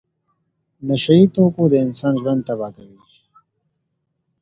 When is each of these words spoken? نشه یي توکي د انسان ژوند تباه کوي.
نشه 0.87 1.13
یي 1.19 1.25
توکي 1.33 1.65
د 1.71 1.75
انسان 1.85 2.13
ژوند 2.21 2.41
تباه 2.47 2.71
کوي. 2.75 2.99